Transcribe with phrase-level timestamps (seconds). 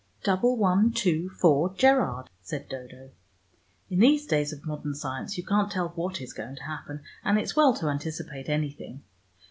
[0.23, 3.11] "Double one two four Gerrard," said Dodo.
[3.87, 7.37] "In these days of modern science you can't tell what is going to happen, and
[7.37, 9.03] it's well to anticipate anything.